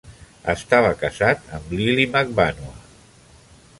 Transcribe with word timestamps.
Estava 0.53 0.93
casat 1.01 1.53
amb 1.59 1.75
Lily 1.81 2.07
Magbanua. 2.17 2.75